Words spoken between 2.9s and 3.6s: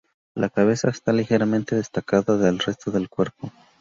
cuerpo.